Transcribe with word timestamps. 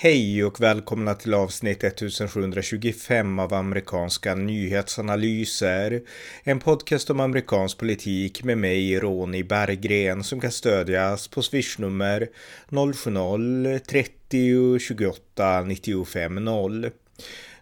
Hej 0.00 0.44
och 0.44 0.60
välkomna 0.60 1.14
till 1.14 1.34
avsnitt 1.34 1.84
1725 1.84 3.38
av 3.38 3.54
amerikanska 3.54 4.34
nyhetsanalyser. 4.34 6.02
En 6.42 6.60
podcast 6.60 7.10
om 7.10 7.20
amerikansk 7.20 7.78
politik 7.78 8.44
med 8.44 8.58
mig, 8.58 8.98
Ronny 8.98 9.42
Berggren, 9.42 10.24
som 10.24 10.40
kan 10.40 10.52
stödjas 10.52 11.28
på 11.28 11.42
swishnummer 11.42 12.28
070-30 12.68 14.78
28 14.78 15.64
95 15.64 16.34
0. 16.34 16.90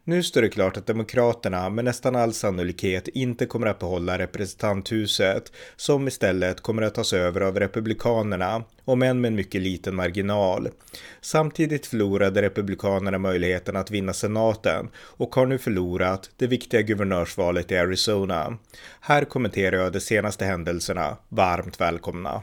Nu 0.08 0.22
står 0.22 0.42
det 0.42 0.48
klart 0.48 0.76
att 0.76 0.86
Demokraterna 0.86 1.70
med 1.70 1.84
nästan 1.84 2.16
all 2.16 2.32
sannolikhet 2.32 3.08
inte 3.08 3.46
kommer 3.46 3.66
att 3.66 3.78
behålla 3.78 4.18
representanthuset 4.18 5.52
som 5.76 6.08
istället 6.08 6.60
kommer 6.60 6.82
att 6.82 6.94
tas 6.94 7.12
över 7.12 7.40
av 7.40 7.58
Republikanerna, 7.58 8.64
om 8.84 9.02
än 9.02 9.20
med 9.20 9.28
en 9.28 9.34
mycket 9.34 9.60
liten 9.60 9.94
marginal. 9.94 10.68
Samtidigt 11.20 11.86
förlorade 11.86 12.42
Republikanerna 12.42 13.18
möjligheten 13.18 13.76
att 13.76 13.90
vinna 13.90 14.12
senaten 14.12 14.88
och 14.96 15.34
har 15.34 15.46
nu 15.46 15.58
förlorat 15.58 16.30
det 16.36 16.46
viktiga 16.46 16.82
guvernörsvalet 16.82 17.72
i 17.72 17.76
Arizona. 17.76 18.58
Här 19.00 19.24
kommenterar 19.24 19.76
jag 19.76 19.92
de 19.92 20.00
senaste 20.00 20.44
händelserna. 20.44 21.16
Varmt 21.28 21.80
välkomna! 21.80 22.42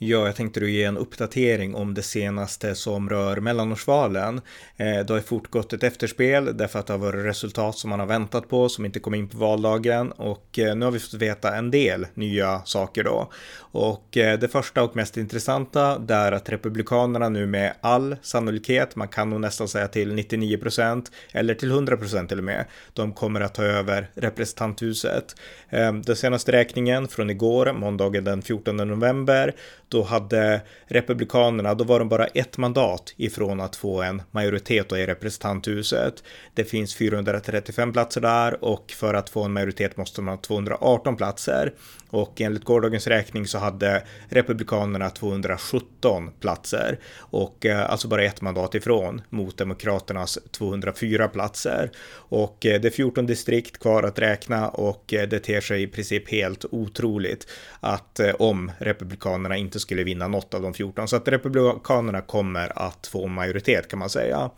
Ja, 0.00 0.26
jag 0.26 0.36
tänkte 0.36 0.66
ge 0.66 0.84
en 0.84 0.96
uppdatering 0.96 1.74
om 1.74 1.94
det 1.94 2.02
senaste 2.02 2.74
som 2.74 3.10
rör 3.10 3.36
mellanårsvalen. 3.36 4.40
Eh, 4.76 5.06
det 5.06 5.10
har 5.10 5.20
fortgått 5.20 5.72
ett 5.72 5.82
efterspel 5.82 6.56
därför 6.56 6.78
att 6.78 6.86
det 6.86 6.92
har 6.92 6.98
varit 6.98 7.24
resultat 7.24 7.78
som 7.78 7.90
man 7.90 8.00
har 8.00 8.06
väntat 8.06 8.48
på 8.48 8.68
som 8.68 8.84
inte 8.84 9.00
kom 9.00 9.14
in 9.14 9.28
på 9.28 9.38
valdagen 9.38 10.12
och 10.12 10.58
eh, 10.58 10.76
nu 10.76 10.84
har 10.84 10.92
vi 10.92 10.98
fått 10.98 11.14
veta 11.14 11.56
en 11.56 11.70
del 11.70 12.06
nya 12.14 12.62
saker 12.64 13.04
då. 13.04 13.30
Och 13.58 14.16
eh, 14.16 14.38
det 14.38 14.48
första 14.48 14.82
och 14.82 14.96
mest 14.96 15.16
intressanta 15.16 15.98
det 15.98 16.14
är 16.14 16.32
att 16.32 16.48
Republikanerna 16.48 17.28
nu 17.28 17.46
med 17.46 17.74
all 17.80 18.16
sannolikhet, 18.22 18.96
man 18.96 19.08
kan 19.08 19.30
nog 19.30 19.40
nästan 19.40 19.68
säga 19.68 19.88
till 19.88 20.14
99 20.14 20.58
procent 20.58 21.12
eller 21.32 21.54
till 21.54 21.70
100 21.70 21.96
procent 21.96 22.28
till 22.28 22.38
och 22.38 22.44
med, 22.44 22.64
de 22.92 23.12
kommer 23.12 23.40
att 23.40 23.54
ta 23.54 23.62
över 23.62 24.10
representanthuset. 24.14 25.36
Ehm, 25.70 26.02
den 26.02 26.16
senaste 26.16 26.52
räkningen 26.52 27.08
från 27.08 27.30
igår, 27.30 27.72
måndagen 27.72 28.24
den 28.24 28.42
14 28.42 28.76
november, 28.76 29.54
då 29.88 30.02
hade 30.02 30.60
Republikanerna, 30.86 31.74
då 31.74 31.84
var 31.84 31.98
de 31.98 32.08
bara 32.08 32.26
ett 32.26 32.58
mandat 32.58 33.14
ifrån 33.16 33.60
att 33.60 33.76
få 33.76 34.02
en 34.02 34.22
majoritet 34.30 34.92
i 34.92 35.06
representanthuset. 35.06 36.22
Det 36.54 36.64
finns 36.64 36.94
435 36.94 37.92
platser 37.92 38.20
där 38.20 38.64
och 38.64 38.92
för 38.96 39.14
att 39.14 39.30
få 39.30 39.42
en 39.42 39.52
majoritet 39.52 39.96
måste 39.96 40.22
man 40.22 40.34
ha 40.34 40.42
218 40.42 41.16
platser. 41.16 41.72
Och 42.10 42.40
enligt 42.40 42.64
gårdagens 42.64 43.06
räkning 43.06 43.46
så 43.46 43.58
hade 43.58 44.02
Republikanerna 44.28 45.10
217 45.10 46.30
platser 46.40 46.98
och 47.18 47.66
eh, 47.66 47.90
alltså 47.90 48.08
bara 48.08 48.22
ett 48.22 48.40
mandat 48.40 48.74
ifrån 48.74 49.22
mot 49.28 49.58
Demokraternas 49.58 50.38
204 50.50 51.28
platser. 51.28 51.90
Och 52.10 52.66
eh, 52.66 52.80
det 52.80 52.88
är 52.88 52.92
14 52.92 53.26
distrikt 53.26 53.78
kvar 53.78 54.02
att 54.02 54.18
räkna 54.18 54.68
och 54.68 55.14
eh, 55.14 55.28
det 55.28 55.40
ter 55.40 55.60
sig 55.60 55.82
i 55.82 55.86
princip 55.86 56.30
helt 56.30 56.64
otroligt 56.70 57.46
att 57.80 58.20
eh, 58.20 58.34
om 58.38 58.70
Republikanerna 58.78 59.56
inte 59.56 59.77
skulle 59.78 60.04
vinna 60.04 60.28
något 60.28 60.54
av 60.54 60.62
de 60.62 60.74
14 60.74 61.08
så 61.08 61.16
att 61.16 61.28
Republikanerna 61.28 62.20
kommer 62.20 62.88
att 62.88 63.06
få 63.06 63.26
majoritet 63.26 63.88
kan 63.88 63.98
man 63.98 64.10
säga. 64.10 64.50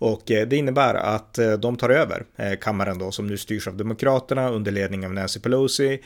Och 0.00 0.30
eh, 0.30 0.48
det 0.48 0.56
innebär 0.56 0.94
att 0.94 1.38
eh, 1.38 1.52
de 1.52 1.76
tar 1.76 1.90
över 1.90 2.24
eh, 2.36 2.58
kammaren 2.58 2.98
då 2.98 3.10
som 3.10 3.26
nu 3.26 3.36
styrs 3.36 3.68
av 3.68 3.76
Demokraterna 3.76 4.50
under 4.50 4.72
ledning 4.72 5.06
av 5.06 5.14
Nancy 5.14 5.40
Pelosi 5.40 6.00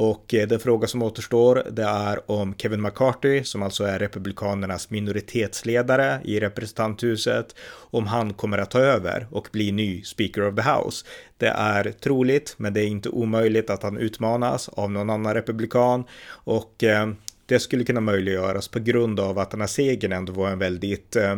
och 0.00 0.24
den 0.28 0.60
fråga 0.60 0.88
som 0.88 1.02
återstår 1.02 1.62
det 1.70 1.82
är 1.82 2.30
om 2.30 2.54
Kevin 2.54 2.82
McCarthy, 2.82 3.44
som 3.44 3.62
alltså 3.62 3.84
är 3.84 3.98
Republikanernas 3.98 4.90
minoritetsledare 4.90 6.20
i 6.24 6.40
representanthuset, 6.40 7.54
om 7.70 8.06
han 8.06 8.34
kommer 8.34 8.58
att 8.58 8.70
ta 8.70 8.78
över 8.78 9.26
och 9.30 9.48
bli 9.52 9.72
ny 9.72 10.02
Speaker 10.02 10.48
of 10.48 10.54
the 10.54 10.70
House. 10.70 11.06
Det 11.36 11.46
är 11.46 11.92
troligt, 11.92 12.54
men 12.56 12.74
det 12.74 12.80
är 12.80 12.86
inte 12.86 13.08
omöjligt 13.08 13.70
att 13.70 13.82
han 13.82 13.98
utmanas 13.98 14.68
av 14.68 14.90
någon 14.90 15.10
annan 15.10 15.34
republikan 15.34 16.04
och 16.30 16.84
eh, 16.84 17.08
det 17.48 17.58
skulle 17.58 17.84
kunna 17.84 18.00
möjliggöras 18.00 18.68
på 18.68 18.78
grund 18.78 19.20
av 19.20 19.38
att 19.38 19.50
den 19.50 19.60
här 19.60 19.68
segern 19.68 20.12
ändå 20.12 20.32
var 20.32 20.50
en 20.50 20.58
väldigt 20.58 21.16
eh, 21.16 21.36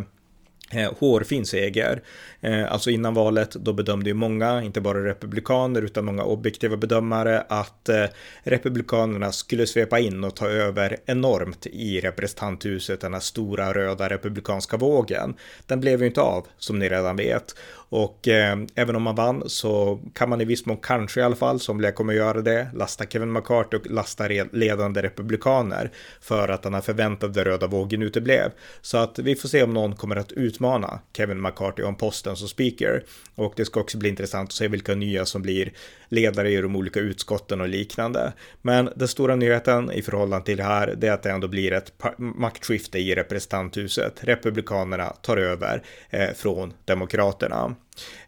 Eh, 0.73 0.93
hårfin 0.99 1.45
seger. 1.45 2.01
Eh, 2.41 2.71
alltså 2.71 2.89
innan 2.89 3.13
valet, 3.13 3.51
då 3.51 3.73
bedömde 3.73 4.09
ju 4.09 4.13
många, 4.13 4.63
inte 4.63 4.81
bara 4.81 5.05
republikaner 5.05 5.81
utan 5.81 6.05
många 6.05 6.23
objektiva 6.23 6.77
bedömare, 6.77 7.45
att 7.49 7.89
eh, 7.89 8.05
republikanerna 8.43 9.31
skulle 9.31 9.67
svepa 9.67 9.99
in 9.99 10.23
och 10.23 10.35
ta 10.35 10.47
över 10.47 10.97
enormt 11.05 11.65
i 11.65 11.99
representanthuset, 11.99 13.01
den 13.01 13.13
här 13.13 13.19
stora 13.19 13.73
röda 13.73 14.09
republikanska 14.09 14.77
vågen. 14.77 15.33
Den 15.65 15.79
blev 15.79 16.01
ju 16.01 16.07
inte 16.07 16.21
av, 16.21 16.47
som 16.57 16.79
ni 16.79 16.89
redan 16.89 17.15
vet. 17.15 17.55
Och 17.89 18.27
eh, 18.27 18.57
även 18.75 18.95
om 18.95 19.03
man 19.03 19.15
vann 19.15 19.43
så 19.49 19.99
kan 20.13 20.29
man 20.29 20.41
i 20.41 20.45
viss 20.45 20.65
mån 20.65 20.77
kanske 20.77 21.19
i 21.19 21.23
alla 21.23 21.35
fall, 21.35 21.59
somliga 21.59 21.91
kommer 21.91 22.13
göra 22.13 22.41
det, 22.41 22.67
lasta 22.73 23.05
Kevin 23.05 23.31
McCarthy 23.31 23.77
och 23.77 23.87
lasta 23.87 24.27
ledande 24.51 25.01
republikaner 25.01 25.91
för 26.21 26.49
att 26.49 26.63
den 26.63 26.73
här 26.73 26.81
förväntade 26.81 27.45
röda 27.45 27.67
vågen 27.67 28.01
uteblev. 28.01 28.51
Så 28.81 28.97
att 28.97 29.19
vi 29.19 29.35
får 29.35 29.49
se 29.49 29.63
om 29.63 29.73
någon 29.73 29.95
kommer 29.95 30.15
att 30.15 30.31
utmana 30.31 30.60
Kevin 31.17 31.41
McCarthy 31.41 31.83
om 31.83 31.95
posten 31.95 32.35
som 32.35 32.47
speaker. 32.47 33.03
Och 33.35 33.53
det 33.55 33.65
ska 33.65 33.79
också 33.79 33.97
bli 33.97 34.09
intressant 34.09 34.49
att 34.49 34.53
se 34.53 34.67
vilka 34.67 34.95
nya 34.95 35.25
som 35.25 35.41
blir 35.41 35.73
ledare 36.11 36.51
i 36.51 36.61
de 36.61 36.75
olika 36.75 36.99
utskotten 36.99 37.61
och 37.61 37.67
liknande. 37.67 38.33
Men 38.61 38.89
den 38.95 39.07
stora 39.07 39.35
nyheten 39.35 39.91
i 39.91 40.01
förhållande 40.01 40.45
till 40.45 40.57
det 40.57 40.63
här, 40.63 40.95
det 40.97 41.07
är 41.07 41.11
att 41.11 41.23
det 41.23 41.31
ändå 41.31 41.47
blir 41.47 41.73
ett 41.73 41.93
maktskifte 42.17 42.99
i 42.99 43.15
representanthuset. 43.15 44.23
Republikanerna 44.23 45.05
tar 45.05 45.37
över 45.37 45.83
eh, 46.09 46.29
från 46.35 46.73
Demokraterna. 46.85 47.75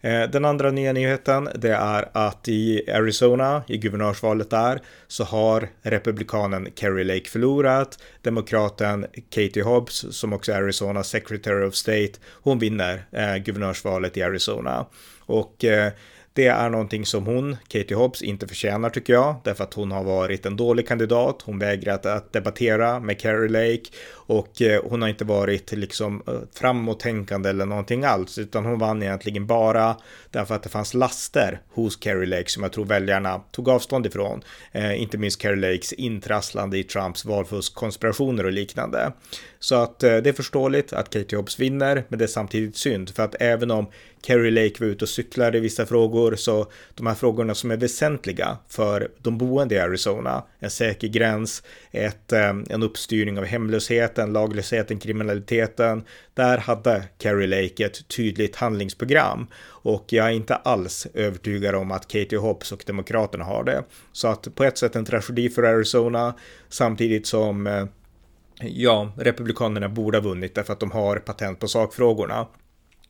Eh, 0.01 0.29
den 0.29 0.45
andra 0.45 0.71
nya 0.71 0.93
nyheten 0.93 1.49
det 1.55 1.73
är 1.73 2.09
att 2.11 2.47
i 2.47 2.91
Arizona, 2.91 3.63
i 3.67 3.77
guvernörsvalet 3.77 4.49
där, 4.49 4.81
så 5.07 5.23
har 5.23 5.69
republikanen 5.81 6.67
Kerry 6.75 7.03
Lake 7.03 7.29
förlorat. 7.29 8.03
Demokraten 8.21 9.05
Katie 9.29 9.63
Hobbs, 9.63 10.05
som 10.11 10.33
också 10.33 10.51
är 10.51 10.61
Arizona 10.61 11.03
Secretary 11.03 11.65
of 11.65 11.75
State, 11.75 12.13
hon 12.43 12.59
vinner 12.59 13.05
eh, 13.11 13.35
guvernörsvalet 13.35 14.17
i 14.17 14.23
Arizona. 14.23 14.85
Och 15.19 15.65
eh, 15.65 15.91
det 16.35 16.47
är 16.47 16.69
någonting 16.69 17.05
som 17.05 17.25
hon, 17.25 17.57
Katie 17.67 17.97
Hobbs, 17.97 18.21
inte 18.21 18.47
förtjänar 18.47 18.89
tycker 18.89 19.13
jag, 19.13 19.35
därför 19.43 19.63
att 19.63 19.73
hon 19.73 19.91
har 19.91 20.03
varit 20.03 20.45
en 20.45 20.55
dålig 20.55 20.87
kandidat. 20.87 21.41
Hon 21.41 21.59
vägrat 21.59 22.05
att 22.05 22.33
debattera 22.33 22.99
med 22.99 23.19
Carrie 23.19 23.49
Lake 23.49 23.89
och 24.11 24.61
eh, 24.61 24.81
hon 24.83 25.01
har 25.01 25.09
inte 25.09 25.25
varit 25.25 25.71
liksom 25.71 26.23
eh, 26.27 26.33
framåttänkande 26.53 27.49
eller 27.49 27.65
någonting 27.65 28.03
alls, 28.03 28.37
utan 28.37 28.65
hon 28.65 28.79
vann 28.79 29.03
egentligen 29.03 29.47
bara 29.47 29.95
därför 30.31 30.55
att 30.55 30.63
det 30.63 30.69
fanns 30.69 30.93
laster 30.93 31.61
hos 31.73 31.95
Carrie 31.95 32.25
Lake 32.25 32.49
som 32.49 32.63
jag 32.63 32.71
tror 32.71 32.85
väljarna 32.85 33.41
tog 33.51 33.69
avstånd 33.69 34.05
ifrån. 34.05 34.43
Eh, 34.71 35.01
inte 35.01 35.17
minst 35.17 35.41
Carrie 35.41 35.71
Lakes 35.71 35.93
intrasslande 35.93 36.77
i 36.77 36.83
Trumps 36.83 37.25
valfuskkonspirationer 37.25 38.45
och 38.45 38.51
liknande. 38.51 39.13
Så 39.59 39.75
att 39.75 40.03
eh, 40.03 40.17
det 40.17 40.29
är 40.29 40.33
förståeligt 40.33 40.93
att 40.93 41.09
Katie 41.09 41.37
Hobbs 41.37 41.59
vinner, 41.59 42.03
men 42.07 42.19
det 42.19 42.25
är 42.25 42.27
samtidigt 42.27 42.77
synd 42.77 43.09
för 43.09 43.23
att 43.23 43.35
även 43.39 43.71
om 43.71 43.87
Carrie 44.21 44.51
Lake 44.51 44.83
var 44.83 44.87
ute 44.87 45.05
och 45.05 45.09
cyklade 45.09 45.57
i 45.57 45.61
vissa 45.61 45.85
frågor, 45.85 46.22
så 46.31 46.71
de 46.95 47.07
här 47.07 47.15
frågorna 47.15 47.55
som 47.55 47.71
är 47.71 47.77
väsentliga 47.77 48.57
för 48.67 49.11
de 49.17 49.37
boende 49.37 49.75
i 49.75 49.79
Arizona, 49.79 50.43
en 50.59 50.69
säker 50.69 51.07
gräns, 51.07 51.63
ett, 51.91 52.31
eh, 52.31 52.53
en 52.69 52.83
uppstyrning 52.83 53.37
av 53.37 53.45
hemlösheten, 53.45 54.33
laglösheten, 54.33 54.99
kriminaliteten, 54.99 56.03
där 56.33 56.57
hade 56.57 57.03
Kerry 57.19 57.47
Lake 57.47 57.85
ett 57.85 58.07
tydligt 58.07 58.55
handlingsprogram 58.55 59.47
och 59.83 60.05
jag 60.07 60.27
är 60.27 60.31
inte 60.31 60.55
alls 60.55 61.07
övertygad 61.13 61.75
om 61.75 61.91
att 61.91 62.07
Katie 62.07 62.39
Hobbs 62.39 62.71
och 62.71 62.83
Demokraterna 62.87 63.43
har 63.43 63.63
det. 63.63 63.83
Så 64.11 64.27
att 64.27 64.55
på 64.55 64.63
ett 64.63 64.77
sätt 64.77 64.95
en 64.95 65.05
tragedi 65.05 65.49
för 65.49 65.63
Arizona 65.63 66.33
samtidigt 66.69 67.27
som 67.27 67.67
eh, 67.67 67.85
ja, 68.61 69.11
Republikanerna 69.17 69.89
borde 69.89 70.17
ha 70.17 70.23
vunnit 70.23 70.55
därför 70.55 70.73
att 70.73 70.79
de 70.79 70.91
har 70.91 71.17
patent 71.17 71.59
på 71.59 71.67
sakfrågorna. 71.67 72.47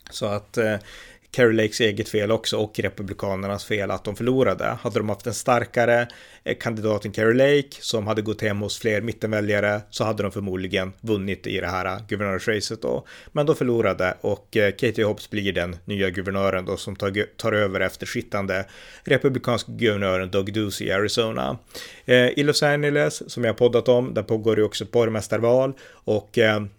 Så 0.09 0.25
att 0.25 0.57
eh, 0.57 0.75
Kerry 1.35 1.53
Lakes 1.53 1.81
eget 1.81 2.09
fel 2.09 2.31
också 2.31 2.57
och 2.57 2.79
Republikanernas 2.79 3.65
fel 3.65 3.91
att 3.91 4.03
de 4.03 4.15
förlorade. 4.15 4.77
Hade 4.81 4.99
de 4.99 5.09
haft 5.09 5.27
en 5.27 5.33
starkare 5.33 6.07
eh, 6.43 6.57
kandidat 6.57 7.05
än 7.05 7.13
Kerry 7.13 7.33
Lake 7.33 7.77
som 7.79 8.07
hade 8.07 8.21
gått 8.21 8.41
hem 8.41 8.59
hos 8.59 8.79
fler 8.79 9.01
mittenväljare 9.01 9.81
så 9.89 10.03
hade 10.03 10.23
de 10.23 10.31
förmodligen 10.31 10.93
vunnit 11.01 11.47
i 11.47 11.59
det 11.59 11.67
här 11.67 11.85
eh, 11.85 12.07
guvernörsracet 12.07 12.81
då. 12.81 13.05
Men 13.31 13.45
de 13.45 13.55
förlorade 13.55 14.17
och 14.21 14.57
eh, 14.57 14.71
Katie 14.71 15.05
Hobbs 15.05 15.29
blir 15.29 15.53
den 15.53 15.75
nya 15.85 16.09
guvernören 16.09 16.65
då 16.65 16.77
som 16.77 16.95
tar, 16.95 17.37
tar 17.37 17.51
över 17.51 17.79
efter 17.79 18.05
sittande 18.05 18.65
republikanska 19.03 19.71
guvernören 19.71 20.31
Doug 20.31 20.53
Ducey 20.53 20.87
i 20.87 20.91
Arizona. 20.91 21.57
I 22.05 22.43
Los 22.43 22.63
Angeles, 22.63 23.31
som 23.31 23.43
jag 23.43 23.57
poddat 23.57 23.87
om, 23.87 24.13
där 24.13 24.23
pågår 24.23 24.57
ju 24.57 24.63
också 24.63 24.83
ett 24.83 24.91
borgmästarval 24.91 25.73
och 25.91 26.29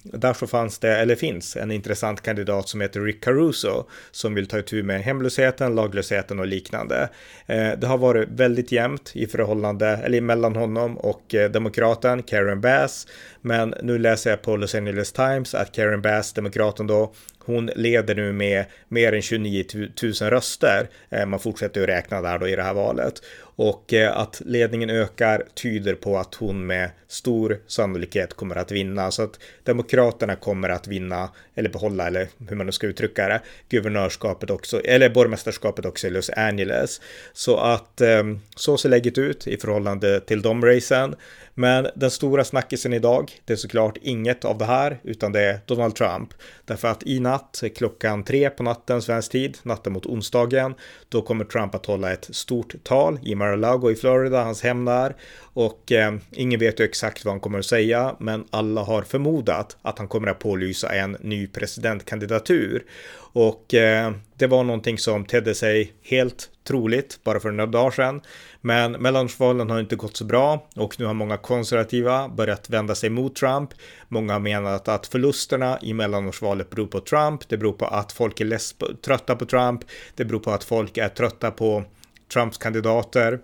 där 0.03 0.33
så 0.33 0.47
fanns 0.47 0.79
det, 0.79 0.97
eller 0.97 1.15
finns, 1.15 1.57
en 1.57 1.71
intressant 1.71 2.21
kandidat 2.21 2.69
som 2.69 2.81
heter 2.81 3.01
Rick 3.01 3.25
Caruso 3.25 3.85
som 4.11 4.35
vill 4.35 4.44
vill 4.45 4.51
ta 4.51 4.59
itu 4.59 4.83
med 4.83 5.03
hemlösheten, 5.03 5.75
laglösheten 5.75 6.41
och 6.41 6.47
liknande. 6.47 7.09
Eh, 7.47 7.73
det 7.79 7.87
har 7.87 7.99
varit 7.99 8.29
väldigt 8.29 8.73
jämnt 8.73 9.13
i 9.15 9.27
förhållande, 9.27 9.89
eller 9.89 10.21
mellan 10.21 10.57
honom 10.57 10.99
och 10.99 11.35
eh, 11.35 11.51
demokraten 11.51 12.23
Karen 12.23 12.61
Bass. 12.61 13.07
Men 13.41 13.75
nu 13.83 13.99
läser 13.99 14.31
jag 14.31 14.43
på 14.43 14.57
Los 14.57 14.75
Angeles 14.75 15.13
Times 15.13 15.55
att 15.55 15.73
Karen 15.73 16.03
Bass, 16.03 16.33
demokraten 16.33 16.87
då, 16.87 17.13
hon 17.39 17.67
leder 17.77 18.15
nu 18.15 18.33
med 18.33 18.65
mer 18.89 19.13
än 19.13 19.23
29 19.23 19.65
000 20.03 20.13
röster. 20.31 20.89
Eh, 21.11 21.27
man 21.27 21.41
fortsätter 21.41 21.81
ju 21.81 21.87
räkna 21.87 22.23
där 22.23 22.39
då 22.39 22.49
i 22.49 22.57
det 22.57 22.63
här 22.63 22.75
valet. 22.75 23.23
Och 23.57 23.93
eh, 23.93 24.17
att 24.17 24.43
ledningen 24.45 24.91
ökar 24.91 25.45
tyder 25.55 25.95
på 25.95 26.19
att 26.19 26.35
hon 26.35 26.67
med 26.67 26.91
stor 27.09 27.59
sannolikhet 27.67 28.35
kommer 28.35 28.57
att 28.57 28.73
vinna. 28.73 29.11
Så 29.11 29.23
att 29.23 29.39
Demokraterna 29.63 30.37
kommer 30.37 30.69
att 30.69 30.87
vinna, 30.87 31.29
eller 31.55 31.71
behålla, 31.71 32.07
eller 32.07 32.29
hur 32.49 32.57
man 32.57 32.67
nu 32.67 32.73
ska 32.73 32.87
uttrycka 32.87 33.29
det, 33.29 33.41
guvernörskapet 33.69 34.51
också, 34.51 34.81
eller 34.81 35.09
borgmästerskapet 35.09 35.85
också 35.85 36.07
i 36.07 36.11
Los 36.11 36.31
Angeles. 36.31 37.01
Så 37.33 37.57
att 37.57 38.01
ehm, 38.01 38.41
så 38.57 38.77
ser 38.77 38.89
läget 38.89 39.19
ut 39.19 39.47
i 39.47 39.57
förhållande 39.57 40.21
till 40.21 40.43
de 40.43 40.65
racen. 40.65 41.15
Men 41.55 41.89
den 41.95 42.11
stora 42.11 42.45
snackisen 42.45 42.93
idag, 42.93 43.33
det 43.45 43.53
är 43.53 43.57
såklart 43.57 43.99
inget 44.03 44.45
av 44.45 44.59
det 44.59 44.65
här, 44.65 45.01
utan 45.03 45.33
det 45.33 45.41
är 45.41 45.61
Donald 45.67 45.95
Trump. 45.95 46.35
Därför 46.65 46.89
att 46.89 47.03
i 47.03 47.21
natt, 47.21 47.63
klockan 47.77 48.25
tre 48.25 48.51
på 48.51 48.63
natten 48.63 49.03
svensk 49.03 49.33
tid, 49.33 49.59
natten 49.63 49.93
mot 49.93 50.07
onsdagen, 50.07 50.75
då 51.09 51.23
kommer 51.23 51.45
Trump 51.45 51.75
att 51.75 51.87
hålla 51.87 52.13
ett 52.13 52.29
stort 52.33 52.75
tal 52.83 53.19
i 53.23 53.35
Mar-a-Lago 53.35 53.91
i 53.91 53.95
Florida, 53.95 54.45
hans 54.45 54.63
hem 54.63 54.85
där. 54.85 55.17
Och 55.55 55.93
eh, 55.93 56.15
ingen 56.33 56.61
vet 56.61 56.81
ju 56.81 56.85
exakt 56.85 57.25
vad 57.25 57.33
han 57.33 57.41
kommer 57.41 57.59
att 57.59 57.67
säga, 57.67 58.17
men 58.19 58.45
alla 58.51 58.83
har 58.83 59.03
förmodat 59.03 59.77
att 59.83 59.99
han 59.99 60.09
kommer 60.09 60.29
att 60.29 60.39
pålysa 60.39 60.95
en 60.95 61.17
ny 61.21 61.47
presidentkandidatur. 61.47 62.85
Och 63.17 63.75
eh, 63.75 64.13
det 64.37 64.47
var 64.47 64.65
någonting 64.65 64.99
som 64.99 65.25
tedde 65.25 65.55
sig 65.55 65.93
helt 66.03 66.51
troligt 66.65 67.19
bara 67.25 67.41
för 67.41 67.51
några 67.51 67.71
dagar 67.71 67.91
sedan. 67.91 68.21
Men 68.61 68.93
mellanårsvalen 68.93 69.71
har 69.71 69.81
inte 69.81 69.97
gått 69.97 70.17
så 70.17 70.25
bra 70.25 70.69
och 70.77 71.01
nu 71.01 71.05
har 71.05 71.15
många 71.15 71.37
konservativa 71.37 72.29
börjat 72.29 72.71
vända 72.71 72.95
sig 72.95 73.11
mot 73.11 73.37
Trump. 73.37 73.71
Många 74.09 74.33
har 74.33 74.41
menat 74.41 74.89
att 74.89 75.07
förlusterna 75.07 75.79
i 75.83 75.95
mellanårsvalet 75.95 76.71
beror 76.71 76.87
på 76.87 77.01
Trump. 77.01 77.49
Det 77.49 77.57
beror 77.57 77.73
på 77.73 77.87
att 77.87 78.13
folk 78.13 78.41
är 78.41 78.79
på, 78.79 78.87
trötta 79.05 79.37
på 79.37 79.47
Trump. 79.47 79.81
Det 80.15 80.25
beror 80.25 80.41
på 80.41 80.51
att 80.51 80.65
folk 80.65 80.99
är 80.99 81.09
trötta 81.09 81.51
på 81.51 81.85
Trumps 82.33 82.59
kandidater 82.59 83.39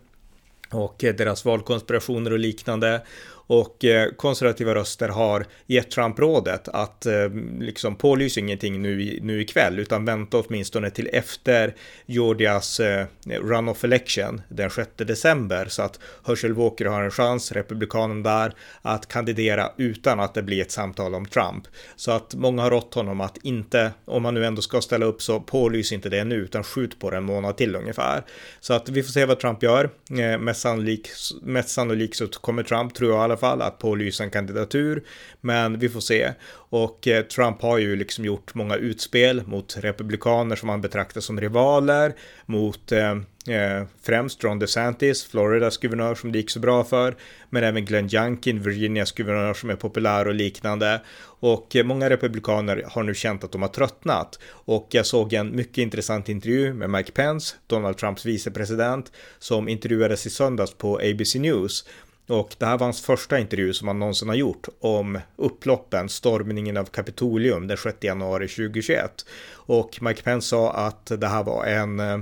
och 0.73 1.05
eh, 1.05 1.15
deras 1.15 1.45
valkonspirationer 1.45 2.33
och 2.33 2.39
liknande. 2.39 3.03
Och 3.51 3.85
eh, 3.85 4.11
konservativa 4.11 4.75
röster 4.75 5.09
har 5.09 5.47
gett 5.67 5.91
Trump 5.91 6.19
rådet 6.19 6.69
att 6.69 7.07
eh, 7.07 7.29
liksom 7.61 7.97
pålys 7.97 8.39
ingenting 8.39 8.83
nu, 8.83 9.19
nu 9.23 9.41
ikväll 9.41 9.79
utan 9.79 10.05
vänta 10.05 10.39
åtminstone 10.39 10.91
till 10.91 11.09
efter 11.13 11.75
Georgias 12.07 12.81
eh, 12.81 13.07
runoff 13.27 13.85
election 13.85 14.43
den 14.49 14.71
6 14.71 14.91
december 14.97 15.67
så 15.69 15.83
att 15.83 16.01
Herschel 16.27 16.55
Walker 16.55 16.85
har 16.85 17.03
en 17.03 17.11
chans, 17.11 17.53
republikanen 17.53 18.23
där, 18.23 18.55
att 18.83 19.09
kandidera 19.09 19.73
utan 19.77 20.21
att 20.21 20.35
det 20.35 20.43
blir 20.43 20.63
ett 20.63 20.73
samtal 20.73 21.15
om 21.15 21.27
Trump. 21.27 21.65
Så 21.97 22.13
att 22.13 22.35
många 22.35 22.63
har 22.63 22.71
rått 22.71 22.95
honom 22.95 23.21
att 23.21 23.39
inte, 23.43 23.91
om 24.05 24.23
man 24.23 24.35
nu 24.35 24.47
ändå 24.47 24.63
ska 24.63 24.81
ställa 24.81 25.07
upp 25.07 25.23
så 25.23 25.41
pålys 25.41 25.93
inte 25.93 26.09
det 26.09 26.25
nu 26.25 26.35
utan 26.35 26.65
skjut 26.65 26.99
på 26.99 27.11
det 27.11 27.17
en 27.17 27.25
månad 27.25 27.57
till 27.57 27.77
ungefär. 27.77 28.23
Så 28.61 28.75
att 28.75 28.89
vi 28.89 29.03
får 29.03 29.13
se 29.13 29.25
vad 29.25 29.39
Trump 29.41 29.63
gör. 29.63 29.91
Mest 30.39 30.61
sannolikt, 30.61 31.11
mest 31.43 31.69
sannolikt 31.69 32.17
så 32.17 32.29
kommer 32.29 32.63
Trump, 32.63 32.95
tror 32.95 33.11
jag 33.11 33.21
i 33.21 33.23
alla 33.23 33.40
fall 33.41 33.63
att 33.63 33.79
pålysa 33.79 34.25
en 34.25 34.31
kandidatur. 34.31 35.03
Men 35.41 35.79
vi 35.79 35.89
får 35.89 36.01
se. 36.01 36.33
Och 36.53 37.09
eh, 37.09 37.23
Trump 37.23 37.63
har 37.63 37.79
ju 37.79 37.97
liksom 37.97 38.25
gjort 38.25 38.55
många 38.55 38.77
utspel 38.77 39.43
mot 39.47 39.77
republikaner 39.81 40.57
som 40.57 40.69
han 40.69 40.81
betraktar 40.81 41.21
som 41.21 41.41
rivaler, 41.41 42.15
mot 42.47 42.93
eh, 42.93 43.11
eh, 43.49 43.87
främst 44.03 44.45
Ron 44.45 44.59
DeSantis, 44.59 45.25
Floridas 45.25 45.77
guvernör 45.77 46.15
som 46.15 46.33
det 46.33 46.39
gick 46.39 46.51
så 46.51 46.61
bra 46.61 46.85
för, 46.85 47.17
men 47.51 47.65
även 47.65 47.85
Glenn 47.85 48.15
Youngkin, 48.15 48.63
Virginias 48.63 49.13
guvernör 49.13 49.55
som 49.55 49.71
är 49.71 49.77
populär 49.77 50.29
och 50.29 50.35
liknande. 50.35 51.01
Och 51.23 51.77
eh, 51.77 51.85
många 51.85 52.11
republikaner 52.11 52.85
har 52.87 53.03
nu 53.03 53.15
känt 53.15 53.45
att 53.45 53.53
de 53.53 53.63
har 53.63 53.69
tröttnat. 53.69 54.39
Och 54.49 54.89
jag 54.91 55.07
såg 55.07 55.33
en 55.33 55.57
mycket 55.57 55.79
intressant 55.79 56.29
intervju 56.29 56.75
med 56.75 56.91
Mike 56.91 57.13
Pence, 57.13 57.57
Donald 57.67 57.97
Trumps 57.97 58.27
vicepresident, 58.27 59.13
som 59.39 59.69
intervjuades 59.69 60.27
i 60.27 60.31
söndags 60.31 60.75
på 60.75 60.97
ABC 60.97 61.35
News. 61.35 61.85
Och 62.31 62.55
det 62.59 62.67
här 62.67 62.79
var 62.79 62.87
hans 62.87 63.03
första 63.03 63.39
intervju 63.39 63.73
som 63.73 63.89
han 63.89 63.99
någonsin 63.99 64.29
har 64.29 64.37
gjort 64.37 64.69
om 64.81 65.19
upploppen, 65.37 66.09
stormningen 66.09 66.77
av 66.77 66.85
Kapitolium 66.85 67.67
den 67.67 67.77
6 67.77 67.97
januari 68.01 68.49
2021. 68.49 69.27
Och 69.53 69.99
Mike 70.01 70.23
Pence 70.23 70.49
sa 70.49 70.73
att 70.73 71.07
det 71.07 71.29
här 71.29 71.43
var 71.43 71.65
en 71.65 72.01
eh, 72.01 72.19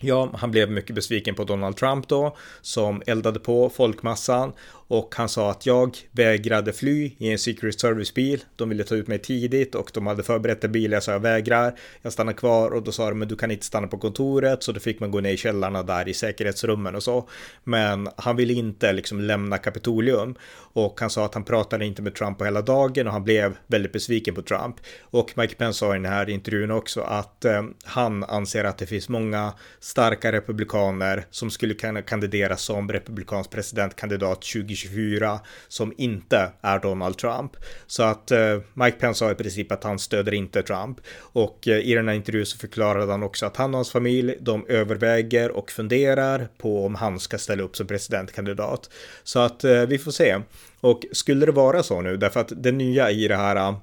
Ja, 0.00 0.30
han 0.34 0.50
blev 0.50 0.70
mycket 0.70 0.94
besviken 0.94 1.34
på 1.34 1.44
Donald 1.44 1.76
Trump 1.76 2.08
då, 2.08 2.36
som 2.60 3.02
eldade 3.06 3.40
på 3.40 3.70
folkmassan 3.70 4.52
och 4.88 5.14
han 5.16 5.28
sa 5.28 5.50
att 5.50 5.66
jag 5.66 5.96
vägrade 6.12 6.72
fly 6.72 7.12
i 7.18 7.32
en 7.32 7.38
Secret 7.38 7.80
Service-bil. 7.80 8.44
De 8.56 8.68
ville 8.68 8.84
ta 8.84 8.94
ut 8.94 9.08
mig 9.08 9.18
tidigt 9.18 9.74
och 9.74 9.90
de 9.94 10.06
hade 10.06 10.22
förberett 10.22 10.64
en 10.64 10.72
bil. 10.72 10.92
Jag 10.92 11.02
sa 11.02 11.12
jag 11.12 11.20
vägrar. 11.20 11.78
Jag 12.02 12.12
stannar 12.12 12.32
kvar 12.32 12.70
och 12.70 12.82
då 12.82 12.92
sa 12.92 13.08
de 13.08 13.18
men 13.18 13.28
du 13.28 13.36
kan 13.36 13.50
inte 13.50 13.66
stanna 13.66 13.86
på 13.86 13.98
kontoret 13.98 14.62
så 14.62 14.72
då 14.72 14.80
fick 14.80 15.00
man 15.00 15.10
gå 15.10 15.20
ner 15.20 15.32
i 15.32 15.36
källarna 15.36 15.82
där 15.82 16.08
i 16.08 16.14
säkerhetsrummen 16.14 16.94
och 16.94 17.02
så. 17.02 17.28
Men 17.64 18.08
han 18.16 18.36
ville 18.36 18.52
inte 18.52 18.92
liksom 18.92 19.20
lämna 19.20 19.58
Kapitolium 19.58 20.34
och 20.72 21.00
han 21.00 21.10
sa 21.10 21.24
att 21.24 21.34
han 21.34 21.44
pratade 21.44 21.84
inte 21.84 22.02
med 22.02 22.14
Trump 22.14 22.38
på 22.38 22.44
hela 22.44 22.62
dagen 22.62 23.06
och 23.06 23.12
han 23.12 23.24
blev 23.24 23.56
väldigt 23.66 23.92
besviken 23.92 24.34
på 24.34 24.42
Trump. 24.42 24.76
Och 25.00 25.32
Mike 25.36 25.54
Pence 25.54 25.78
sa 25.78 25.90
i 25.90 25.98
den 25.98 26.12
här 26.12 26.30
intervjun 26.30 26.70
också 26.70 27.00
att 27.00 27.44
eh, 27.44 27.62
han 27.84 28.24
anser 28.24 28.64
att 28.64 28.78
det 28.78 28.86
finns 28.86 29.08
många 29.08 29.52
starka 29.80 30.32
republikaner 30.32 31.24
som 31.30 31.50
skulle 31.50 31.74
kunna 31.74 32.02
kandidera 32.02 32.56
som 32.56 32.92
republikansk 32.92 33.50
presidentkandidat 33.50 34.42
2020 34.42 34.77
2024 34.82 35.40
som 35.68 35.92
inte 35.96 36.52
är 36.60 36.78
Donald 36.78 37.18
Trump. 37.18 37.52
Så 37.86 38.02
att 38.02 38.30
eh, 38.30 38.58
Mike 38.74 38.98
Pence 38.98 39.18
sa 39.18 39.30
i 39.30 39.34
princip 39.34 39.72
att 39.72 39.84
han 39.84 39.98
stöder 39.98 40.34
inte 40.34 40.62
Trump. 40.62 41.00
Och 41.18 41.68
eh, 41.68 41.78
i 41.78 41.94
den 41.94 42.08
här 42.08 42.14
intervjun 42.14 42.46
så 42.46 42.58
förklarade 42.58 43.12
han 43.12 43.22
också 43.22 43.46
att 43.46 43.56
han 43.56 43.70
och 43.70 43.78
hans 43.78 43.90
familj, 43.90 44.34
de 44.40 44.66
överväger 44.68 45.50
och 45.50 45.70
funderar 45.70 46.48
på 46.58 46.86
om 46.86 46.94
han 46.94 47.20
ska 47.20 47.38
ställa 47.38 47.62
upp 47.62 47.76
som 47.76 47.86
presidentkandidat. 47.86 48.90
Så 49.24 49.38
att 49.38 49.64
eh, 49.64 49.82
vi 49.82 49.98
får 49.98 50.10
se. 50.10 50.40
Och 50.80 51.04
skulle 51.12 51.46
det 51.46 51.52
vara 51.52 51.82
så 51.82 52.00
nu, 52.00 52.16
därför 52.16 52.40
att 52.40 52.52
det 52.56 52.72
nya 52.72 53.10
i 53.10 53.28
det 53.28 53.36
här 53.36 53.56
eh, 53.56 53.76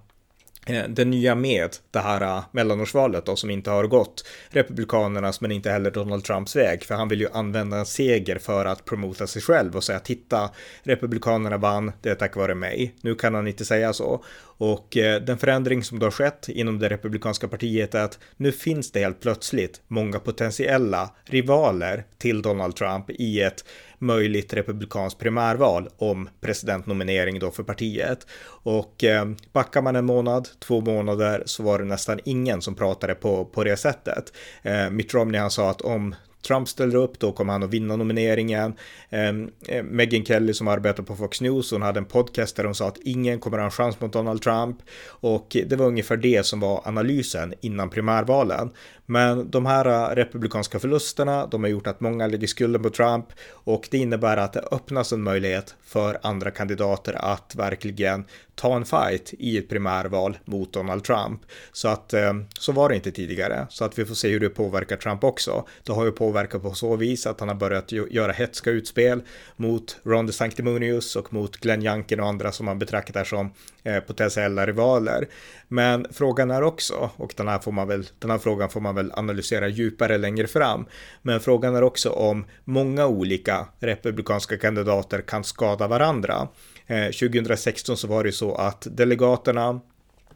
Eh, 0.65 0.83
det 0.89 1.06
nya 1.06 1.35
med 1.35 1.69
det 1.91 2.00
här 2.00 2.21
eh, 2.21 2.44
mellanårsvalet 2.51 3.25
då 3.25 3.35
som 3.35 3.50
inte 3.50 3.71
har 3.71 3.88
gått 3.88 4.25
Republikanernas 4.50 5.41
men 5.41 5.51
inte 5.51 5.71
heller 5.71 5.91
Donald 5.91 6.23
Trumps 6.23 6.56
väg 6.56 6.83
för 6.83 6.95
han 6.95 7.07
vill 7.07 7.21
ju 7.21 7.27
använda 7.33 7.77
en 7.77 7.85
seger 7.85 8.38
för 8.38 8.65
att 8.65 8.85
promota 8.85 9.27
sig 9.27 9.41
själv 9.41 9.75
och 9.75 9.83
säga 9.83 10.00
titta 10.00 10.50
Republikanerna 10.83 11.57
vann, 11.57 11.91
det 12.01 12.10
är 12.10 12.15
tack 12.15 12.36
vare 12.36 12.55
mig. 12.55 12.95
Nu 13.01 13.15
kan 13.15 13.36
han 13.36 13.48
inte 13.48 13.65
säga 13.65 13.93
så 13.93 14.24
och 14.57 14.98
eh, 14.98 15.22
den 15.22 15.38
förändring 15.38 15.84
som 15.84 16.00
då 16.00 16.05
har 16.05 16.12
skett 16.12 16.50
inom 16.50 16.79
det 16.79 16.89
republikanska 16.89 17.48
partiet 17.48 17.95
är 17.95 18.03
att 18.03 18.19
nu 18.38 18.51
finns 18.51 18.91
det 18.91 19.00
helt 19.00 19.22
plötsligt 19.22 19.81
många 19.88 20.19
potentiella 20.19 21.10
rivaler 21.24 22.03
till 22.17 22.41
Donald 22.41 22.75
Trump 22.75 23.10
i 23.10 23.41
ett 23.41 23.65
möjligt 24.05 24.53
republikanskt 24.53 25.19
primärval 25.19 25.89
om 25.97 26.29
presidentnominering 26.41 27.39
då 27.39 27.51
för 27.51 27.63
partiet. 27.63 28.27
Och 28.47 29.03
eh, 29.03 29.25
backar 29.53 29.81
man 29.81 29.95
en 29.95 30.05
månad, 30.05 30.47
två 30.59 30.81
månader 30.81 31.43
så 31.45 31.63
var 31.63 31.79
det 31.79 31.85
nästan 31.85 32.19
ingen 32.25 32.62
som 32.62 32.75
pratade 32.75 33.15
på, 33.15 33.45
på 33.45 33.63
det 33.63 33.77
sättet. 33.77 34.33
Eh, 34.63 34.89
Mitt 34.89 35.13
Romney 35.13 35.41
han 35.41 35.51
sa 35.51 35.69
att 35.69 35.81
om 35.81 36.15
Trump 36.47 36.69
ställer 36.69 36.95
upp, 36.95 37.19
då 37.19 37.31
kommer 37.31 37.53
han 37.53 37.63
att 37.63 37.69
vinna 37.69 37.95
nomineringen. 37.95 38.73
Ehm, 39.09 39.49
eh, 39.67 39.83
Megyn 39.83 40.25
Kelly 40.25 40.53
som 40.53 40.67
arbetar 40.67 41.03
på 41.03 41.15
Fox 41.15 41.41
News, 41.41 41.71
hon 41.71 41.81
hade 41.81 41.99
en 41.99 42.05
podcast 42.05 42.55
där 42.55 42.63
hon 42.63 42.75
sa 42.75 42.87
att 42.87 42.97
ingen 42.97 43.39
kommer 43.39 43.57
att 43.57 43.61
ha 43.61 43.65
en 43.65 43.71
chans 43.71 44.01
mot 44.01 44.13
Donald 44.13 44.41
Trump. 44.41 44.77
Och 45.05 45.57
det 45.67 45.75
var 45.75 45.85
ungefär 45.85 46.17
det 46.17 46.45
som 46.45 46.59
var 46.59 46.81
analysen 46.85 47.53
innan 47.61 47.89
primärvalen. 47.89 48.71
Men 49.05 49.51
de 49.51 49.65
här 49.65 49.85
eh, 49.85 50.15
republikanska 50.15 50.79
förlusterna, 50.79 51.47
de 51.47 51.63
har 51.63 51.69
gjort 51.69 51.87
att 51.87 51.99
många 51.99 52.27
lägger 52.27 52.47
skulden 52.47 52.83
på 52.83 52.89
Trump 52.89 53.25
och 53.49 53.87
det 53.91 53.97
innebär 53.97 54.37
att 54.37 54.53
det 54.53 54.63
öppnas 54.71 55.13
en 55.13 55.21
möjlighet 55.21 55.75
för 55.83 56.19
andra 56.21 56.51
kandidater 56.51 57.13
att 57.13 57.55
verkligen 57.55 58.25
ta 58.55 58.75
en 58.75 58.85
fight 58.85 59.33
i 59.39 59.57
ett 59.57 59.69
primärval 59.69 60.38
mot 60.45 60.74
Donald 60.74 61.03
Trump. 61.03 61.41
Så 61.71 61.88
att 61.88 62.13
eh, 62.13 62.33
så 62.59 62.71
var 62.71 62.89
det 62.89 62.95
inte 62.95 63.12
tidigare, 63.12 63.67
så 63.69 63.85
att 63.85 64.00
vi 64.00 64.05
får 64.05 64.15
se 64.15 64.29
hur 64.29 64.39
det 64.39 64.50
påverkar 64.50 64.97
Trump 64.97 65.24
också. 65.24 65.65
Det 65.83 65.91
har 65.91 66.05
ju 66.05 66.12
påverkat 66.12 66.62
på 66.62 66.74
så 66.74 66.95
vis 66.95 67.27
att 67.27 67.39
han 67.39 67.50
har 67.50 67.55
börjat 67.55 67.91
göra 67.91 68.31
hetska 68.31 68.69
utspel 68.71 69.21
mot 69.55 69.97
Ron 70.03 70.25
DeSanctimonious 70.25 71.15
och 71.15 71.33
mot 71.33 71.57
Glenn 71.57 71.83
Youngkin 71.83 72.19
och 72.19 72.27
andra 72.27 72.51
som 72.51 72.65
man 72.65 72.79
betraktar 72.79 73.24
som 73.24 73.53
eh, 73.83 74.00
potentiella 74.00 74.65
rivaler. 74.65 75.27
Men 75.67 76.07
frågan 76.12 76.51
är 76.51 76.62
också, 76.62 77.09
och 77.15 77.33
den 77.38 77.47
här, 77.47 77.59
får 77.59 77.71
man 77.71 77.88
väl, 77.88 78.07
den 78.19 78.31
här 78.31 78.38
frågan 78.38 78.69
får 78.69 78.81
man 78.81 78.95
väl 78.95 79.12
analysera 79.12 79.67
djupare 79.67 80.17
längre 80.17 80.47
fram, 80.47 80.85
men 81.21 81.39
frågan 81.39 81.75
är 81.75 81.83
också 81.83 82.09
om 82.09 82.45
många 82.63 83.07
olika 83.07 83.67
republikanska 83.79 84.57
kandidater 84.57 85.21
kan 85.21 85.43
skada 85.43 85.88
varandra. 85.88 86.47
Eh, 86.88 87.06
2016 87.06 87.98
så 87.98 88.08
var 88.08 88.24
det 88.24 88.32
så 88.32 88.56
att 88.56 88.88
delegaterna 88.92 89.80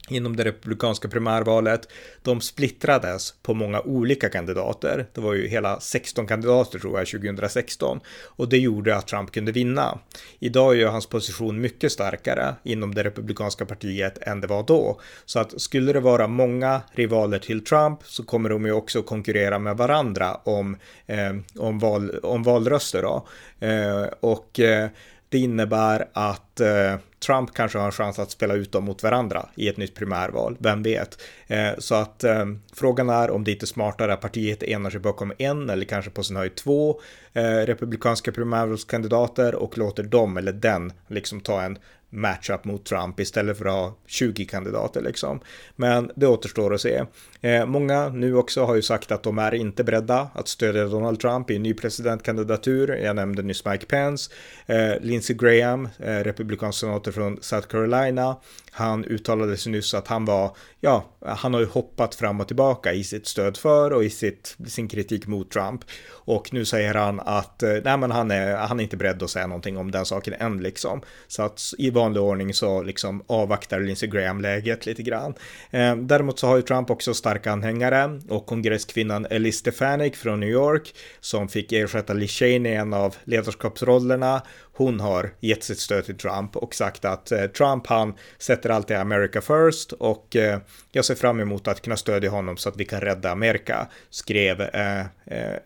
inom 0.10 0.36
det 0.36 0.44
republikanska 0.44 1.08
primärvalet, 1.08 1.88
de 2.24 2.42
splittrades 2.42 3.34
på 3.42 3.54
många 3.54 3.82
olika 3.82 4.30
kandidater. 4.30 5.08
Det 5.14 5.22
var 5.22 5.34
ju 5.34 5.48
hela 5.48 5.80
16 5.80 6.28
kandidater 6.28 6.80
tror 6.80 7.00
jag 7.00 7.08
2016 7.08 8.00
och 8.24 8.50
det 8.50 8.58
gjorde 8.58 8.96
att 8.96 9.08
Trump 9.08 9.32
kunde 9.32 9.52
vinna. 9.52 10.00
Idag 10.40 10.74
är 10.74 10.78
ju 10.78 10.86
hans 10.86 11.06
position 11.06 11.62
mycket 11.62 11.92
starkare 11.92 12.56
inom 12.64 12.96
det 12.96 13.04
republikanska 13.04 13.66
partiet 13.66 14.18
än 14.22 14.42
det 14.42 14.48
var 14.48 14.64
då. 14.64 15.00
Så 15.26 15.40
att 15.40 15.62
skulle 15.62 15.94
det 15.94 16.00
vara 16.00 16.28
många 16.28 16.82
rivaler 16.92 17.40
till 17.40 17.64
Trump 17.64 18.00
så 18.04 18.24
kommer 18.24 18.50
de 18.50 18.66
ju 18.66 18.72
också 18.72 19.02
konkurrera 19.02 19.60
med 19.60 19.78
varandra 19.78 20.36
om, 20.36 20.78
eh, 21.08 21.36
om, 21.56 21.80
val, 21.80 22.20
om 22.24 22.44
valröster 22.44 23.02
då. 23.02 23.28
Eh, 23.68 24.06
och 24.20 24.60
eh, 24.60 24.90
det 25.30 25.38
innebär 25.38 26.08
att 26.14 26.60
eh, 26.60 26.96
Trump 27.20 27.54
kanske 27.54 27.78
har 27.78 27.86
en 27.86 27.92
chans 27.92 28.20
att 28.20 28.32
spela 28.32 28.54
ut 28.54 28.72
dem 28.72 28.84
mot 28.84 29.04
varandra 29.04 29.50
i 29.56 29.68
ett 29.68 29.78
nytt 29.78 29.96
primärval, 29.96 30.58
vem 30.60 30.84
vet? 30.84 31.22
Eh, 31.48 31.72
så 31.78 31.96
att 31.96 32.24
eh, 32.24 32.46
frågan 32.74 33.10
är 33.10 33.30
om 33.32 33.44
det 33.44 33.52
inte 33.52 33.68
smartare 33.68 34.14
att 34.14 34.22
partiet 34.22 34.64
enar 34.64 34.90
sig 34.90 35.00
bakom 35.00 35.34
en 35.38 35.70
eller 35.70 35.86
kanske 35.86 36.12
på 36.12 36.24
sin 36.24 36.36
höjd 36.36 36.56
två 36.56 37.02
eh, 37.34 37.44
republikanska 37.44 38.32
primärvalskandidater 38.32 39.56
och 39.56 39.78
låter 39.78 40.04
dem 40.04 40.38
eller 40.38 40.54
den 40.54 40.94
liksom 41.08 41.42
ta 41.42 41.62
en 41.62 41.78
matchup 42.10 42.66
mot 42.66 42.86
Trump 42.86 43.20
istället 43.20 43.58
för 43.58 43.66
att 43.66 43.74
ha 43.74 43.96
20 44.06 44.46
kandidater 44.46 45.02
liksom. 45.02 45.40
Men 45.76 46.12
det 46.16 46.28
återstår 46.28 46.74
att 46.74 46.82
se. 46.82 47.04
Eh, 47.42 47.66
många 47.66 48.10
nu 48.10 48.36
också 48.36 48.66
har 48.66 48.76
ju 48.76 48.82
sagt 48.82 49.12
att 49.12 49.24
de 49.24 49.40
är 49.40 49.54
inte 49.54 49.84
beredda 49.84 50.30
att 50.34 50.48
stödja 50.48 50.86
Donald 50.86 51.20
Trump 51.20 51.52
i 51.52 51.56
en 51.56 51.64
ny 51.64 51.74
presidentkandidatur. 51.74 52.96
Jag 52.96 53.16
nämnde 53.16 53.42
nyss 53.42 53.66
Mike 53.66 53.86
Pence, 53.86 54.32
eh, 54.66 55.00
Lindsey 55.02 55.36
Graham, 55.36 55.90
eh, 56.00 56.18
republikansk 56.18 56.80
senator 56.80 57.12
från 57.12 57.38
South 57.42 57.68
Carolina. 57.68 58.38
Han 58.72 59.06
uttalade 59.06 59.58
sig 59.58 59.72
nyss 59.72 59.94
att 59.94 60.08
han 60.08 60.26
var, 60.26 60.56
ja, 60.80 61.06
han 61.26 61.54
har 61.54 61.62
ju 61.62 61.68
hoppat 61.68 62.16
fram 62.16 62.42
och 62.42 62.48
tillbaka 62.48 62.94
i 62.94 63.04
sitt 63.04 63.28
stöd 63.28 63.58
för 63.58 63.94
och 63.94 64.04
i 64.04 64.10
sitt, 64.10 64.56
sin 64.68 64.88
kritik 64.88 65.28
mot 65.28 65.52
Trump. 65.52 65.82
Och 66.10 66.54
nu 66.54 66.66
säger 66.66 66.94
han 66.94 67.20
att, 67.20 67.64
eh, 67.64 67.74
nej 67.84 67.98
men 67.98 68.12
han 68.12 68.32
är, 68.32 68.56
han 68.56 68.80
är 68.80 68.84
inte 68.84 68.98
beredd 68.98 69.24
att 69.24 69.30
säga 69.30 69.48
någonting 69.48 69.78
om 69.78 69.92
den 69.92 70.06
saken 70.06 70.34
än 70.34 70.58
liksom. 70.58 71.02
Så 71.28 71.44
att 71.44 71.62
i 71.78 71.92
vanlig 72.00 72.22
ordning 72.22 72.54
så 72.54 72.82
liksom 72.82 73.24
avvaktar 73.28 73.80
Lindsey 73.80 74.10
Graham 74.10 74.42
läget 74.42 74.86
lite 74.86 75.04
grann. 75.04 75.34
Eh, 75.72 75.96
däremot 75.96 76.40
så 76.40 76.48
har 76.48 76.56
ju 76.56 76.62
Trump 76.62 76.90
också 76.90 77.14
starka 77.14 77.52
anhängare 77.52 78.22
och 78.30 78.46
kongresskvinnan 78.46 79.26
Elise 79.30 79.60
Stefanik 79.60 80.16
från 80.16 80.40
New 80.40 80.50
York 80.50 80.96
som 81.20 81.48
fick 81.48 81.72
ersätta 81.72 82.14
Liz 82.14 82.32
Cheney 82.32 82.72
i 82.72 82.76
en 82.76 82.94
av 82.94 83.16
ledarskapsrollerna 83.24 84.42
hon 84.80 85.00
har 85.00 85.30
gett 85.40 85.64
sitt 85.64 85.80
stöd 85.80 86.06
till 86.06 86.18
Trump 86.18 86.56
och 86.56 86.76
sagt 86.76 87.06
att 87.06 87.32
eh, 87.32 87.44
Trump 87.44 87.88
han 87.88 88.14
sätter 88.38 88.70
alltid 88.70 88.98
America 88.98 89.42
first 89.42 89.92
och 89.92 90.36
eh, 90.36 90.60
jag 90.92 91.06
ser 91.06 91.16
fram 91.16 91.40
emot 91.40 91.68
att 91.68 91.82
kunna 91.82 91.98
stödja 91.98 92.30
honom 92.30 92.58
så 92.58 92.70
att 92.70 92.78
vi 92.78 92.86
kan 92.86 93.02
rädda 93.02 93.32
Amerika, 93.32 93.88
skrev 94.10 94.62
eh, 94.62 95.00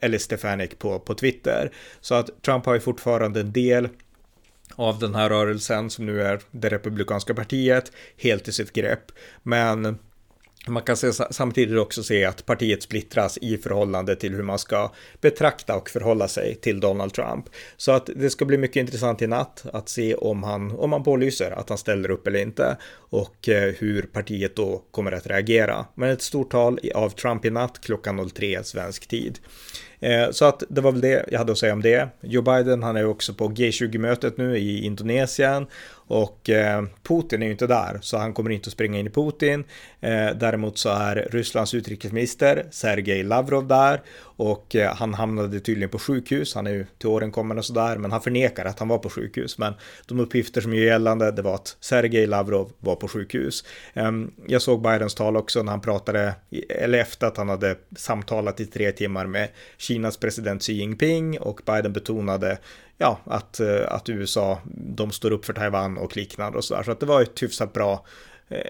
eh, 0.02 0.18
Stefanik 0.18 0.80
på, 0.80 1.00
på 1.00 1.14
Twitter. 1.14 1.72
Så 2.02 2.16
att 2.16 2.42
Trump 2.42 2.66
har 2.66 2.74
ju 2.74 2.80
fortfarande 2.80 3.40
en 3.40 3.52
del 3.52 3.90
av 4.76 5.00
den 5.00 5.16
här 5.16 5.30
rörelsen 5.30 5.90
som 5.90 6.06
nu 6.06 6.22
är 6.22 6.40
det 6.52 6.70
republikanska 6.70 7.34
partiet 7.34 7.92
helt 8.18 8.48
i 8.48 8.52
sitt 8.52 8.74
grepp. 8.74 9.12
Men 9.44 9.98
man 10.68 10.84
kan 10.84 10.98
samtidigt 11.32 11.80
också 11.80 12.04
se 12.04 12.26
att 12.26 12.46
partiet 12.46 12.84
splittras 12.84 13.38
i 13.38 13.58
förhållande 13.58 14.16
till 14.16 14.34
hur 14.34 14.44
man 14.44 14.60
ska 14.60 14.92
betrakta 15.22 15.76
och 15.76 15.90
förhålla 15.90 16.28
sig 16.28 16.56
till 16.56 16.80
Donald 16.80 17.14
Trump. 17.14 17.46
Så 17.78 17.92
att 17.92 18.10
det 18.16 18.30
ska 18.30 18.46
bli 18.46 18.58
mycket 18.58 18.76
intressant 18.76 19.22
i 19.22 19.28
natt 19.28 19.66
att 19.74 19.90
se 19.90 20.16
om 20.16 20.44
han, 20.44 20.72
om 20.72 20.92
han 20.92 21.04
pålyser 21.04 21.52
att 21.52 21.70
han 21.70 21.78
ställer 21.78 22.12
upp 22.12 22.28
eller 22.28 22.40
inte 22.40 22.78
och 22.94 23.50
eh, 23.50 23.74
hur 23.78 24.02
partiet 24.02 24.56
då 24.56 24.84
kommer 24.92 25.12
att 25.12 25.28
reagera. 25.28 25.86
Men 25.96 26.10
ett 26.10 26.22
stort 26.22 26.52
tal 26.52 26.80
av 26.96 27.10
Trump 27.10 27.46
i 27.46 27.50
natt 27.50 27.82
klockan 27.82 28.30
03 28.30 28.64
svensk 28.64 29.08
tid. 29.08 29.40
Eh, 30.04 30.32
så 30.32 30.46
att 30.46 30.64
det 30.70 30.82
var 30.82 30.92
väl 30.92 31.02
det 31.02 31.26
jag 31.32 31.38
hade 31.38 31.52
att 31.52 31.58
säga 31.58 31.74
om 31.74 31.82
det. 31.82 32.10
Joe 32.22 32.42
Biden, 32.42 32.84
han 32.84 32.96
är 32.96 33.06
också 33.06 33.34
på 33.34 33.50
G20-mötet 33.50 34.38
nu 34.38 34.58
i 34.58 34.86
Indonesien 34.86 35.68
och 36.08 36.50
eh, 36.50 36.84
Putin 37.04 37.42
är 37.42 37.46
ju 37.46 37.52
inte 37.52 37.68
där, 37.68 38.00
så 38.02 38.18
han 38.18 38.34
kommer 38.34 38.50
inte 38.50 38.68
att 38.68 38.74
springa 38.74 39.00
in 39.00 39.08
i 39.08 39.10
Putin. 39.10 39.64
Eh, 40.02 40.30
däremot 40.36 40.78
så 40.78 40.90
är 40.90 41.28
Rysslands 41.32 41.74
utrikesminister 41.74 42.66
Sergej 42.72 43.24
Lavrov 43.24 43.68
där 43.68 44.02
och 44.22 44.76
eh, 44.76 44.96
han 44.96 45.14
hamnade 45.14 45.60
tydligen 45.60 45.90
på 45.90 46.00
sjukhus. 46.00 46.56
Han 46.56 46.68
är 46.68 46.72
ju 46.72 46.86
till 46.98 47.10
åren 47.10 47.32
kommen 47.32 47.58
och 47.58 47.66
sådär, 47.66 47.98
men 47.98 48.12
han 48.12 48.22
förnekar 48.22 48.66
att 48.66 48.80
han 48.80 48.88
var 48.88 48.98
på 48.98 49.10
sjukhus. 49.10 49.58
Men 49.58 49.74
de 50.08 50.20
uppgifter 50.20 50.62
som 50.62 50.74
är 50.74 50.78
gällande, 50.78 51.32
det 51.32 51.42
var 51.42 51.56
att 51.56 51.78
Sergej 51.80 52.28
Lavrov 52.28 52.72
var 52.80 52.96
på 52.96 53.08
sjukhus. 53.08 53.66
Ehm, 53.94 54.32
jag 54.48 54.62
såg 54.62 54.82
Bidens 54.82 55.16
tal 55.16 55.38
också 55.38 55.64
när 55.64 55.72
han 55.72 55.82
pratade, 55.82 56.34
eller 56.70 57.00
efter 57.00 57.28
att 57.28 57.38
han 57.38 57.50
hade 57.50 57.76
samtalat 57.98 58.60
i 58.60 58.66
tre 58.66 58.92
timmar 58.92 59.26
med 59.26 59.50
Kinas 59.94 60.18
president 60.18 60.62
Xi 60.62 60.74
Jinping 60.74 61.40
och 61.40 61.62
Biden 61.66 61.94
betonade 61.94 62.58
ja, 62.98 63.20
att, 63.26 63.60
eh, 63.60 63.82
att 63.88 64.10
USA, 64.10 64.60
de 64.76 65.12
står 65.12 65.32
upp 65.32 65.46
för 65.46 65.54
Taiwan 65.54 65.98
och 65.98 66.18
liknande 66.18 66.58
och 66.58 66.64
sådär. 66.64 66.84
Så 66.84 66.92
att 66.92 67.00
det 67.00 67.06
var 67.06 67.22
ett 67.22 67.44
hyfsat 67.44 67.74
bra 67.74 68.06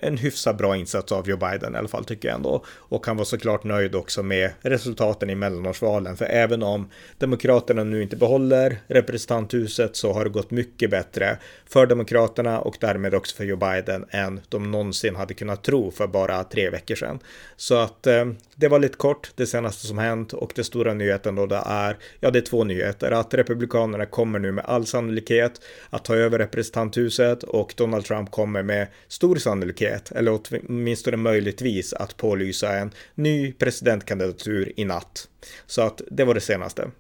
en 0.02 0.18
hyfsat 0.18 0.58
bra 0.58 0.78
insats 0.78 1.12
av 1.12 1.30
Joe 1.30 1.38
Biden 1.38 1.76
i 1.76 1.78
alla 1.78 1.88
fall 1.88 2.06
tycker 2.06 2.28
jag 2.28 2.36
ändå. 2.36 2.64
Och 2.68 3.08
han 3.08 3.18
var 3.18 3.26
såklart 3.26 3.64
nöjd 3.64 3.96
också 3.96 4.24
med 4.24 4.52
resultaten 4.62 5.30
i 5.30 5.36
mellanårsvalen. 5.36 6.18
För 6.18 6.26
även 6.26 6.64
om 6.64 6.90
Demokraterna 7.18 7.84
nu 7.84 8.04
inte 8.04 8.16
behåller 8.16 8.78
representanthuset 8.88 9.96
så 9.96 10.14
har 10.14 10.24
det 10.24 10.30
gått 10.30 10.52
mycket 10.52 10.90
bättre 10.90 11.38
för 11.66 11.86
Demokraterna 11.86 12.60
och 12.60 12.78
därmed 12.80 13.14
också 13.14 13.36
för 13.36 13.44
Joe 13.44 13.58
Biden 13.58 14.06
än 14.10 14.42
de 14.50 14.72
någonsin 14.72 15.16
hade 15.16 15.34
kunnat 15.34 15.64
tro 15.64 15.92
för 15.92 16.08
bara 16.08 16.44
tre 16.44 16.70
veckor 16.70 16.96
sedan. 16.96 17.20
Så 17.56 17.76
att 17.76 18.08
eh, 18.08 18.26
det 18.56 18.68
var 18.68 18.80
lite 18.80 18.98
kort 18.98 19.32
det 19.36 19.46
senaste 19.46 19.88
som 19.88 19.98
hänt 19.98 20.34
och 20.34 20.52
det 20.56 20.64
stora 20.64 20.94
nyheten 20.94 21.36
då 21.36 21.46
det 21.46 21.64
är, 21.66 21.98
ja 22.20 22.32
det 22.32 22.40
är 22.40 22.42
två 22.42 22.64
nyheter, 22.64 23.12
att 23.12 23.34
Republikanerna 23.34 24.06
kommer 24.06 24.40
nu 24.40 24.52
med 24.52 24.66
all 24.66 24.86
sannolikhet 24.86 25.62
att 25.90 26.06
ta 26.06 26.16
över 26.16 26.38
representanthuset 26.40 27.44
och 27.44 27.74
Donald 27.78 28.06
Trump 28.06 28.32
kommer 28.32 28.64
med 28.64 28.88
stor 29.08 29.36
sannolikhet, 29.36 29.73
eller 30.12 30.40
åtminstone 30.42 31.18
möjligtvis 31.18 31.94
att 31.94 32.18
pålysa 32.18 32.78
en 32.78 32.92
ny 33.16 33.54
presidentkandidatur 33.54 34.74
i 34.76 34.86
natt. 34.86 35.28
Så 35.66 35.82
att 35.82 36.02
det 36.12 36.24
var 36.24 36.34
det 36.34 36.42
senaste. 36.42 36.92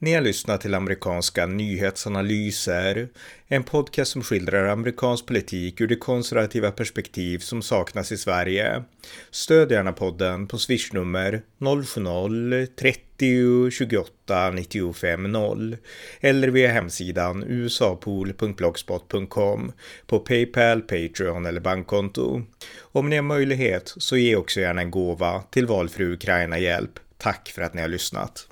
Ni 0.00 0.14
har 0.14 0.20
lyssnat 0.20 0.60
till 0.60 0.74
amerikanska 0.74 1.46
nyhetsanalyser, 1.46 3.08
en 3.48 3.64
podcast 3.64 4.12
som 4.12 4.22
skildrar 4.22 4.68
amerikansk 4.68 5.26
politik 5.26 5.80
ur 5.80 5.86
det 5.86 5.96
konservativa 5.96 6.70
perspektiv 6.70 7.38
som 7.38 7.62
saknas 7.62 8.12
i 8.12 8.16
Sverige. 8.16 8.82
Stöd 9.30 9.72
gärna 9.72 9.92
podden 9.92 10.46
på 10.46 10.58
swishnummer 10.58 11.42
070-30 11.58 13.70
28 13.70 14.50
95 14.50 15.32
0 15.32 15.76
eller 16.20 16.48
via 16.48 16.68
hemsidan 16.68 17.44
usapool.blogspot.com 17.44 19.72
på 20.06 20.18
Paypal, 20.18 20.80
Patreon 20.80 21.46
eller 21.46 21.60
bankkonto. 21.60 22.42
Om 22.80 23.08
ni 23.08 23.16
har 23.16 23.22
möjlighet 23.22 23.94
så 23.96 24.16
ge 24.16 24.36
också 24.36 24.60
gärna 24.60 24.80
en 24.80 24.90
gåva 24.90 25.42
till 25.50 25.66
valfri 25.66 26.04
Ukraina-hjälp. 26.04 27.00
Tack 27.16 27.52
för 27.54 27.62
att 27.62 27.74
ni 27.74 27.80
har 27.80 27.88
lyssnat. 27.88 28.48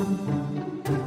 thank 0.00 0.88
you 0.88 0.99